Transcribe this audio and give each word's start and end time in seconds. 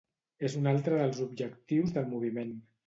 És 0.49 0.55
un 0.61 0.69
altre 0.71 0.97
dels 1.03 1.21
objectius 1.27 1.97
del 1.99 2.13
moviment. 2.17 2.61